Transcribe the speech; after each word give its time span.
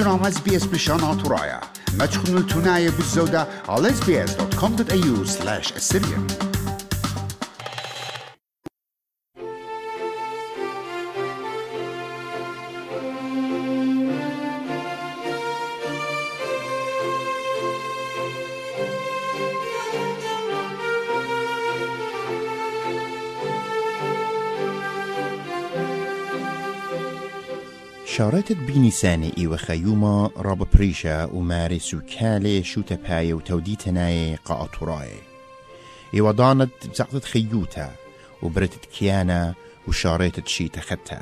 انتم 0.00 0.24
اس 0.24 0.40
بي 0.40 0.56
اس 0.56 0.64
بشان 0.64 1.22
ترايا 1.22 1.60
ما 1.98 2.06
تشخنوا 2.06 2.40
التناية 2.40 2.90
بالزودة 2.90 3.46
على 3.68 3.88
sbs.com.au 3.88 5.26
slash 5.28 5.72
assyrian 5.72 6.49
شارتت 28.16 28.56
و 29.46 29.56
خیوما 29.56 30.30
راب 30.36 30.70
پریشا 30.70 31.28
و 31.28 31.40
مارس 31.40 31.94
و 31.94 32.00
کالی 32.20 32.64
شو 32.64 32.82
تپای 32.82 33.32
و 33.32 33.40
تودیتنای 33.40 34.36
قاطورای 34.36 35.08
ای 36.12 36.20
و 36.20 36.32
دانت 36.32 36.68
بزعطت 36.90 37.24
خيوتا 37.24 37.90
وبرتت 38.42 38.86
كيانا 38.86 39.54
وشاريتت 39.88 40.48
شي 40.48 40.68
تختا 40.68 41.20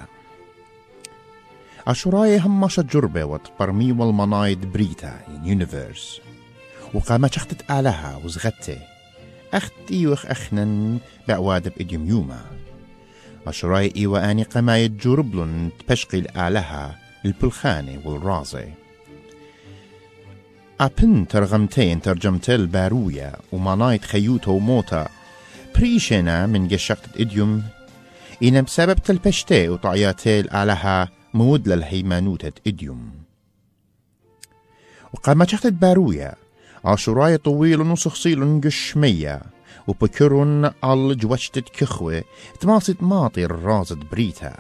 عشراي 1.86 2.38
هم 2.38 2.60
ماشا 2.60 2.82
جربة 2.82 3.24
وتبرمي 3.24 3.92
والمنايد 3.92 4.72
بريتا 4.72 5.20
يونيفرس 5.44 6.20
وقامت 6.94 7.32
شختت 7.32 7.70
آلها 7.70 8.20
وزغتي 8.24 8.78
أخت 9.54 9.72
إيوخ 9.90 10.26
أخنن 10.26 10.98
أشراي 13.48 13.92
إيوا 13.96 14.30
آني 14.30 14.42
قماية 14.42 14.86
جوربلون 14.86 15.70
تبشقي 15.78 16.18
الآلهة 16.18 16.94
البلخاني 17.24 18.00
والرازي. 18.04 18.68
أبن 20.80 21.28
ترغمتين 21.28 22.02
ترجمت 22.02 22.50
الباروية 22.50 23.32
ومنايت 23.52 24.04
خيوتا 24.04 24.50
وموتا. 24.50 25.08
بريشنا 25.76 26.46
من 26.46 26.68
جشقت 26.68 27.20
إديوم. 27.20 27.62
إن 28.42 28.62
بسبب 28.62 28.98
تلبشتي 28.98 29.68
وطعياتي 29.68 30.40
الآلهة 30.40 31.08
مود 31.34 31.68
للهيمانوتة 31.68 32.52
إديوم. 32.66 33.10
وقام 35.12 35.44
شخت 35.44 35.66
باروية 35.66 36.34
عشراي 36.84 37.36
طويل 37.36 37.80
وصخصيل 37.80 38.60
قشمية. 38.64 39.42
وبكرون 39.88 40.70
al 40.70 41.16
جوشتت 41.16 41.68
كخوة 41.68 42.24
تماصت 42.60 43.02
ماطي 43.02 43.44
الرازد 43.44 43.98
بريتا. 44.12 44.54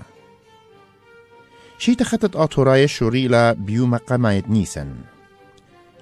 شي 1.78 1.94
تخطت 1.94 2.36
آتوراي 2.36 2.88
شوريلا 2.88 3.52
بيوم 3.52 3.96
قمايت 3.96 4.48
نيسن. 4.48 4.94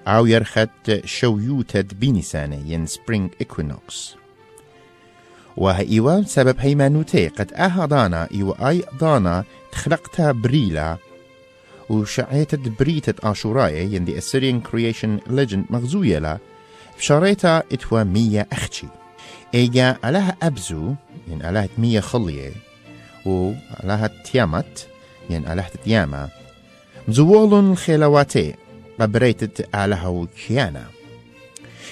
أو 0.07 0.25
يرخت 0.25 1.05
شويوتة 1.05 1.81
بينيسانة 1.99 2.55
ين 2.55 2.85
سبرينج 2.85 3.31
إكوينوكس. 3.41 4.15
وها 5.57 5.79
إيوا 5.79 6.21
سبب 6.21 6.55
هيمانوتي 6.59 7.27
قد 7.27 7.53
أها 7.53 7.85
دانا 7.85 8.27
إيوا 8.33 8.69
أي 8.69 8.83
دانا 9.01 9.43
تخلقتها 9.71 10.31
بريلا. 10.31 10.97
وشعيتت 11.89 12.79
بريتة 12.79 13.31
آشوراي 13.31 13.93
ين 13.93 14.05
دي 14.05 14.21
Assyrian 14.21 14.67
Creation 14.67 15.29
Legend 15.29 15.71
مغزوية 15.71 16.19
لا. 16.19 16.37
بشاريتا 16.97 17.63
إتوا 17.71 18.03
مية 18.03 18.47
أختي 18.51 18.87
إيجا 19.53 19.97
علىها 20.03 20.35
أبزو 20.43 20.93
يعني 21.27 21.45
علىها 21.45 21.69
مية 21.77 21.99
خلية 21.99 22.51
وعلىها 23.25 24.07
تيامت 24.23 24.87
يعني 25.29 25.47
علىها 25.49 25.69
تياما. 25.85 26.29
مزوول 27.07 27.77
خيلواتي 27.77 28.55
قبريتت 28.99 29.75
علىها 29.75 30.07
وكيانا. 30.07 30.85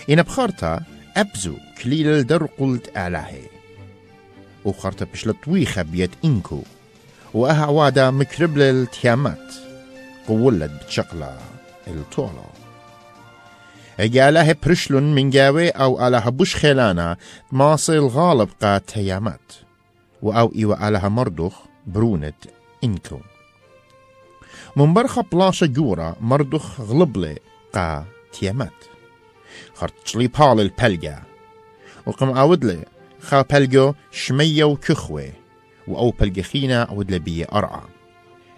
إن 0.09 0.21
بخارتا 0.21 0.83
أبزو 1.17 1.55
كليل 1.83 2.07
الدر 2.07 2.45
قلت 2.59 2.97
علىها 2.97 3.41
وخارتا 4.65 5.05
بشلطويخة 5.05 5.81
بيت 5.81 6.11
إنكو. 6.25 6.61
وأها 7.33 7.65
وادا 7.65 8.11
مكربل 8.11 8.61
التيامات 8.61 9.53
قولت 10.27 10.71
بتشقلا 10.83 11.37
الطولة 11.87 12.45
اجاله 13.99 14.55
برشلون 14.65 15.15
من 15.15 15.29
جاوي 15.29 15.69
أو 15.69 15.99
على 15.99 16.23
بوش 16.27 16.55
خيلانا 16.55 17.17
ماصل 17.51 17.93
الغالب 17.93 18.49
قا 18.61 18.77
تيامات 18.77 19.53
أو 20.23 20.51
ايوا 20.55 20.75
على 20.75 21.09
مردخ 21.09 21.53
برونت 21.87 22.35
انكو 22.83 23.19
من 24.75 24.93
برخة 24.93 25.21
بلاشة 25.31 25.65
جورا 25.65 26.15
مردخ 26.21 26.81
غلبلي 26.81 27.37
قا 27.73 28.05
تيامات 28.33 28.73
خرطشلي 29.73 30.27
بال 30.27 30.59
البلجا 30.59 31.23
وقم 32.05 32.29
اودلي 32.29 32.85
خا 33.21 33.41
بلجو 33.41 33.93
شمية 34.11 34.63
وكخوة 34.63 35.31
أو 35.87 36.11
بلجخينا 36.11 36.83
اودلي 36.83 37.19
بي 37.19 37.45
ارعى 37.53 37.81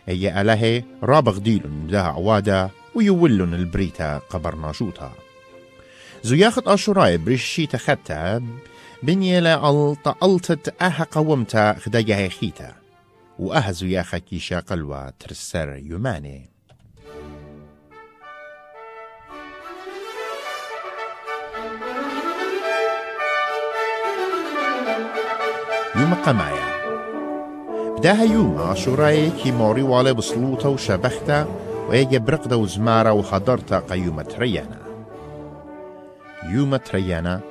اي 0.10 0.42
اله 0.42 0.84
رابغ 1.04 1.38
ديلن 1.38 1.88
لها 1.88 2.02
عوادا 2.02 2.70
ويولن 2.96 3.54
البريتا 3.54 4.18
قبرنا 4.18 4.72
شوتا 4.72 5.12
زياخت 6.24 6.68
أشراي 6.68 7.18
برشي 7.18 7.66
تختا 7.66 8.42
بنيلا 9.04 9.70
ألتا 9.70 10.16
ألتت 10.24 10.82
أها 10.82 11.08
قومتا 11.12 11.74
خدايا 11.74 12.30
خيتا 12.30 12.74
وأها 13.40 13.72
زياخا 13.72 14.18
كيشا 14.18 14.60
قلوة 14.60 15.10
ترسر 15.20 15.76
يماني. 15.76 16.50
يوم 25.96 26.14
قمايا. 26.14 26.78
بداها 27.98 28.24
يوم 28.24 28.58
عاشوراي 28.58 29.30
كي 29.30 29.52
موري 29.52 29.82
والي 29.82 30.14
بصلوتا 30.14 30.68
وشبختا 30.68 31.48
ويجي 31.90 32.20
برقدا 32.20 32.56
وزمارة 32.56 33.12
وحضرتا 33.12 33.80
قيومة 33.80 34.36
ريانا. 34.40 34.87
يوم 36.50 36.76
تريانا. 36.76 37.42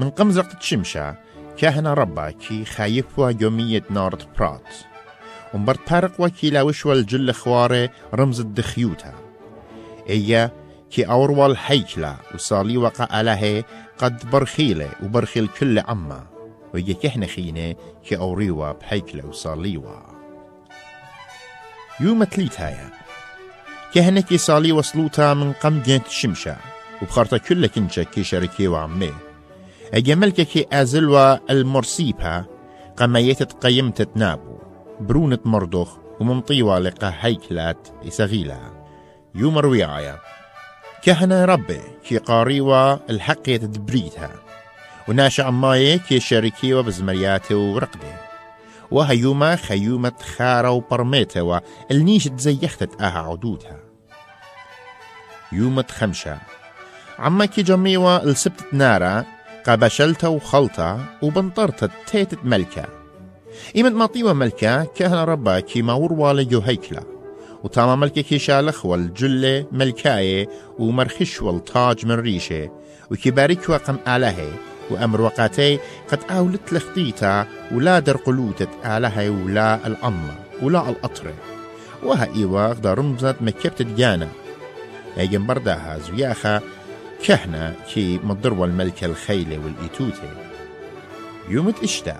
من 0.00 0.10
قمزقة 0.10 0.58
تشمشا 0.58 1.16
كاهنا 1.58 1.94
ربا 1.94 2.30
كي 2.30 2.64
خايف 2.64 3.06
يومية 3.18 3.82
نارت 3.90 4.38
برات. 4.38 4.74
ومبرت 5.54 5.92
بارق 5.92 6.12
وكي 6.18 6.50
لاوش 6.50 6.86
والجل 6.86 7.32
خواري 7.34 7.90
رمز 8.14 8.40
الدخيوتا. 8.40 9.14
إيا 10.08 10.50
كي 10.90 11.06
أوروال 11.06 11.58
حيكلا 11.58 12.16
وصالي 12.34 12.76
وقع 12.76 13.08
عليه 13.10 13.64
قد 13.98 14.30
برخيلة 14.30 14.90
وبرخيل 15.02 15.48
كل 15.48 15.78
عما. 15.78 16.26
ويجي 16.74 16.94
كهنا 16.94 17.26
خينة 17.26 17.74
كي 18.04 18.16
أوريوا 18.16 18.72
بحيكلا 18.72 19.26
وصاليوا. 19.26 19.96
يوم 22.00 22.24
تليتايا. 22.24 22.90
كهنا 23.94 24.20
كي 24.20 24.38
صالي 24.38 24.72
وصلوتا 24.72 25.34
من 25.34 25.52
قمجة 25.52 26.02
شمشا 26.08 26.56
وبخارتا 26.56 26.71
كل 27.48 27.66
كنشا 27.66 28.02
كي 28.02 28.24
شركي 28.24 28.68
وعمي 28.68 29.12
أجملك 29.94 30.40
كي 30.40 30.66
أزلوا 30.72 31.52
المرسيبها 31.52 32.46
قميت 32.96 33.52
قيمت 33.52 34.16
نابو 34.16 34.58
برونة 35.00 35.38
مردخ 35.44 35.96
وممطيوة 36.20 36.78
لقا 36.78 37.14
هيكلات 37.20 37.88
إسغيلا 38.08 38.58
يوم 39.34 39.58
رويعايا 39.58 40.18
كهنا 41.02 41.44
ربي 41.44 41.80
كي 42.04 42.18
قاريوا 42.18 43.10
الحق 43.10 43.48
يتدبريتها 43.48 44.30
وناشا 45.08 45.44
عماي 45.44 45.98
كي 45.98 46.20
شركي 46.20 46.74
وبزمرياتي 46.74 47.54
ورقدي 47.54 48.12
وهيوما 48.90 49.56
خيومة 49.56 50.12
خارة 50.36 50.70
وبرميتها 50.70 51.42
والنيش 51.42 52.24
تزيختت 52.24 53.02
أها 53.02 53.18
عدودها 53.18 53.80
يومة 55.52 55.84
خمشة 55.90 56.38
عما 57.18 57.44
كي 57.44 57.62
جميوة 57.62 58.22
السبت 58.22 58.64
نارا 58.72 59.24
قبشلتا 59.66 60.28
وخلطة 60.28 61.04
وبنطرت 61.22 61.90
تيتت 62.06 62.38
ملكة 62.44 63.02
إيمت 63.76 63.92
مطيوة 63.92 64.32
ملكة 64.32 64.84
كهنا 64.84 65.24
ربا 65.24 65.60
كي 65.60 65.82
ماور 65.82 66.12
والجو 66.12 66.60
هيكلا. 66.60 67.02
وتاما 67.64 67.96
ملكة 67.96 68.22
كي 68.22 68.38
شالخ 68.38 68.86
والجلة 68.86 69.66
ملكاية 69.72 70.48
ومرخش 70.78 71.42
والتاج 71.42 72.06
من 72.06 72.14
ريشة. 72.14 72.70
وكي 73.10 73.30
بارك 73.30 73.68
وقم 73.68 73.96
آلهي 74.08 74.48
وأمر 74.90 75.20
وقاتي 75.20 75.78
قد 76.08 76.18
أولت 76.30 76.72
لخطيتا 76.72 77.46
ولا 77.72 77.98
در 77.98 78.16
قلوتة 78.16 78.68
آلهي 78.96 79.28
ولا 79.28 79.86
الأمة 79.86 80.34
ولا 80.62 80.88
الأطرة 80.90 81.34
وها 82.02 82.34
إيوا 82.34 82.66
غدا 82.68 82.94
رمزت 82.94 83.36
مكبتة 83.40 83.84
جانا. 83.96 84.28
أيجن 85.18 85.46
برداها 85.46 85.98
زوياخا 85.98 86.60
كهنة 87.24 87.74
كي 87.94 88.20
مضروا 88.24 88.66
الملكة 88.66 89.04
الخيلة 89.04 89.58
والإيتوتة 89.58 90.28
يومة 91.48 91.74
إشتا. 91.82 92.16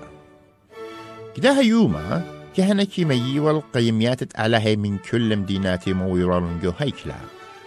كداها 1.35 1.61
يوما 1.61 2.21
كهنا 2.57 2.83
كي 2.83 3.05
ميوا 3.05 3.51
القيميات 3.51 4.39
عليها 4.39 4.75
من 4.75 4.97
كل 4.97 5.37
مديناتي 5.37 5.93
مويران 5.93 6.59
جو 6.63 6.71
هيكلا. 6.79 7.15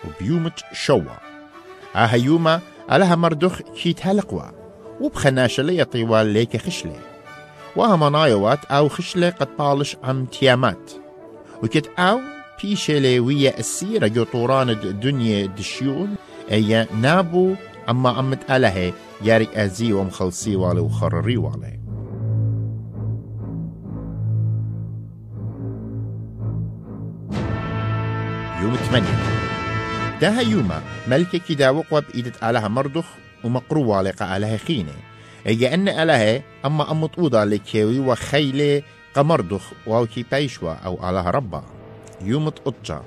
وبيومت 0.04 0.60
شوا. 0.72 1.16
آها 1.96 2.16
يوما 2.16 2.60
عليها 2.88 3.16
مردخ 3.16 3.62
كي 3.62 3.92
تهلقوا. 3.92 4.42
وبخناشة 5.00 5.62
لي 5.62 5.84
طوال 5.84 6.26
ليك 6.26 6.56
خشلة. 6.56 7.00
وها 7.76 7.96
منايوات 7.96 8.64
أو 8.64 8.88
خشلة 8.88 9.30
قد 9.30 9.48
بالش 9.58 9.96
عم 10.04 10.24
تيامات. 10.24 10.92
وكت 11.62 11.90
أو 11.98 12.20
بيشة 12.62 13.20
ويا 13.20 13.58
السيرة 13.58 14.06
جو 14.06 14.24
طوران 14.24 14.70
الدنيا 14.70 15.46
دشيون 15.46 16.15
أي 16.52 16.86
نابو 17.00 17.54
أما 17.88 18.20
أمت 18.20 18.50
ألهي 18.50 18.92
ياري 19.22 19.48
أزي 19.54 19.92
ومخلصي 19.92 20.56
والي 20.56 20.80
وخرري 20.80 21.36
والي. 21.36 21.80
يوم 28.62 28.74
8 28.74 29.06
داها 30.20 30.40
يوما 30.40 30.82
ملكة 31.08 31.38
كدا 31.38 31.70
وقوة 31.70 32.00
بإيدت 32.00 32.44
آلها 32.44 32.68
مردخ 32.68 33.04
ومقروة 33.44 34.02
لقى 34.02 34.36
آلها 34.36 34.56
خينة. 34.56 34.92
أي 35.46 35.74
أن 35.74 35.88
آلها 35.88 36.42
أما 36.64 36.90
أمت 36.90 37.18
أوضا 37.18 37.44
لكيوي 37.44 37.98
وخيلة 37.98 38.82
قمردخ 39.14 39.72
ووكي 39.86 40.24
بيشوا 40.32 40.72
أو 40.72 41.10
آلها 41.10 41.30
ربا. 41.30 41.62
يومت 42.22 42.58
أطجا. 42.66 43.02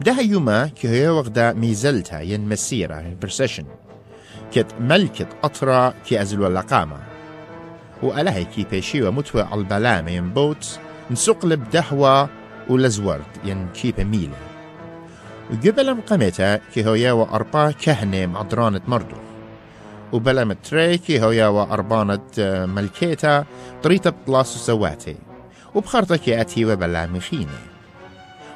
بدها 0.00 0.20
يوما 0.20 0.66
كي 0.66 0.88
هي 0.88 1.08
وغدا 1.08 1.52
ميزلتا 1.52 2.20
ين 2.20 2.48
مسيرة 2.48 3.16
برسيشن. 3.22 3.64
كت 4.52 4.66
ملكة 4.80 5.26
أطرا 5.44 5.94
كي 6.06 6.22
أزلوا 6.22 6.48
اللقامة. 6.48 6.96
وألها 8.02 8.42
كي 8.42 8.66
بيشيوا 8.70 9.10
متوى 9.10 9.42
على 9.42 9.60
البلامة 9.60 10.10
ين 10.10 10.30
بوت 10.30 10.78
نسقلب 11.10 11.70
دهوة 11.70 12.28
ولزورد 12.68 13.22
ين 13.44 13.68
كيبا 13.74 14.04
ميلة. 14.04 14.36
وقبل 15.50 15.94
مقامتها 15.94 16.60
كي 16.74 16.86
هويا 16.86 17.12
وأربا 17.12 17.70
كهنة 17.70 18.26
معدرانة 18.26 18.80
مردو. 18.88 19.16
وبلا 20.12 20.44
متري 20.44 20.98
كي 20.98 21.46
وأربانة 21.46 22.20
ملكيتا 22.66 23.44
طريتا 23.82 24.10
بطلاسو 24.10 24.58
سواتي 24.58 25.16
وبخرطة 25.74 26.16
كي 26.16 26.40
أتي 26.40 26.64
وبلا 26.64 27.06
مخينة 27.06 27.71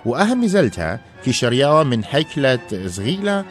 وأهم 0.07 0.47
زلتها 0.47 1.01
كي 1.25 1.33
شرياوة 1.33 1.83
من 1.83 2.03
هيكلة 2.11 2.59
زغيلة 2.73 3.45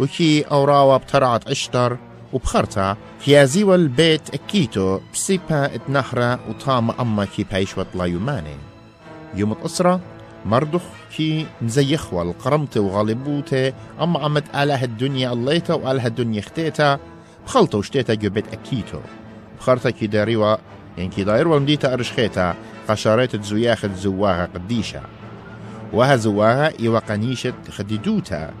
وكي 0.00 0.42
أوراوة 0.42 0.96
بترعة 0.96 1.40
عشتر 1.46 1.98
وبخرطة 2.32 2.96
كي 3.24 3.42
البيت 3.74 4.34
أكيتو 4.34 5.00
بسيبا 5.12 5.74
اتنحرة 5.74 6.38
وطام 6.48 6.90
أما 6.90 7.24
كي 7.24 7.44
بايشوة 7.44 7.86
لا 7.94 8.04
يوماني 8.04 8.56
يوم 9.34 9.52
الأسرة 9.52 10.00
مردخ 10.46 10.82
كي 11.16 11.46
مزيخوا 11.62 12.22
القرمت 12.22 12.76
وغالبوته 12.76 13.72
أما 14.00 14.18
عمت 14.18 14.44
آله 14.56 14.84
الدنيا 14.84 15.32
الليتا 15.32 15.74
وآله 15.74 16.06
الدنيا 16.06 16.40
اختيتا 16.40 16.98
بخلطة 17.46 17.78
وشتيتا 17.78 18.14
جبت 18.14 18.44
أكيتو. 18.52 18.98
بخرطة 19.58 19.90
كي 19.90 20.06
داريوا 20.06 20.56
يعني 20.98 21.10
كي 21.10 21.24
داير 21.24 21.48
ومديتا 21.48 21.92
أرشخيتا 21.92 22.54
قشارات 22.88 23.44
زوياخت 23.44 23.90
زواغا 23.96 24.48
قديشة 24.54 25.00
وها 25.92 26.16
زواغا 26.16 26.72
إيوا 26.80 26.98
قنيشة 26.98 27.54
خديدوتا. 27.70 28.54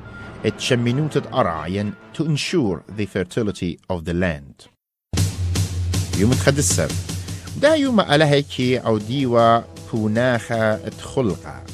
اتشمنوت 0.44 1.26
أرع 1.34 1.66
ين 1.66 1.92
to 2.14 2.24
ensure 2.24 2.82
the 2.98 3.06
fertility 3.06 3.78
of 3.90 4.04
the 4.04 4.14
land. 4.14 4.68
يوم 6.18 6.30
تخدسر 6.30 6.88
دا 7.60 7.74
يوم 7.74 8.00
ألهيكي 8.00 8.78
أو 8.78 8.98
ديوا 8.98 9.60
كوناخا 9.90 10.88
تخلقا 10.88 11.64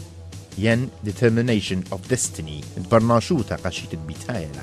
ين 0.59 0.89
determination 1.07 1.95
of 1.95 2.15
destiny. 2.15 2.65
برناشوتا 2.91 3.57
قشيت 3.57 3.95
بيتايلا 3.95 4.63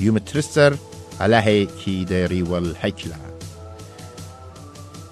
يوم 0.00 0.18
ترسر 0.18 0.76
ألهيكي 1.20 2.04
داري 2.04 2.42
والحكلا 2.42 3.29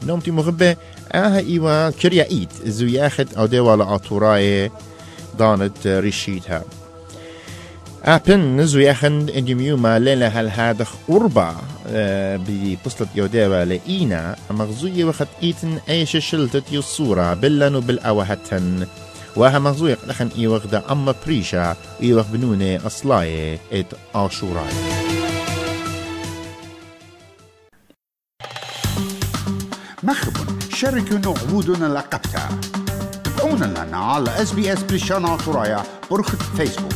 نومتي 0.08 0.30
مغبة. 0.30 0.76
آها 1.12 1.38
إيوا 1.38 1.90
كريا 1.90 2.30
إيت 2.30 2.48
زو 2.64 2.86
ياخد 2.86 3.28
أو 3.38 3.46
ديوا 3.46 3.76
لعطوراي 3.76 4.70
دانت 5.38 5.86
ريشيتها 5.86 6.64
أبن 8.04 8.56
نزو 8.56 8.78
يخن 8.78 9.28
إنديميوما 9.28 9.98
ليلة 9.98 10.28
هل 10.28 10.48
هذا 10.48 10.86
قربة 11.08 11.54
ببصلة 12.36 13.08
يوديوا 13.14 13.64
لإينا 13.64 14.36
مغزوية 14.50 15.04
وخد 15.04 15.26
إيتن 15.42 15.78
أيش 15.88 16.16
شلتت 16.16 16.72
يصورة. 16.72 17.34
بلن 17.34 17.74
وبالأوهتن. 17.74 18.86
وها 19.36 19.58
مغزوية 19.58 19.98
لخن 20.06 20.28
إي 20.38 20.46
وغدا 20.46 20.82
أما 20.90 21.14
بريشا. 21.26 21.76
إي 22.02 22.14
وغ 22.14 22.24
بنونة 22.32 22.86
أصلاية 22.86 23.58
إت 23.72 23.86
آشوراي. 24.14 24.97
مخبون 30.02 30.58
شاركوا 30.74 31.18
نعودنا 31.18 31.86
لقبتا 31.86 32.48
تابعونا 33.24 33.64
لنا 33.64 33.96
على 33.96 34.42
اس 34.42 34.52
بريشانا 34.82 35.36
طرايا 35.36 35.82
برخة 36.10 36.38
فيسبوك 36.56 36.92